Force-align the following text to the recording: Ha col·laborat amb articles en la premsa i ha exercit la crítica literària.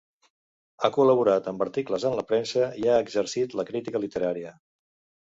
Ha 0.79 0.89
col·laborat 0.95 1.51
amb 1.53 1.61
articles 1.67 2.07
en 2.11 2.17
la 2.21 2.25
premsa 2.33 2.73
i 2.83 2.89
ha 2.95 2.99
exercit 3.07 3.57
la 3.63 3.71
crítica 3.73 4.07
literària. 4.09 4.61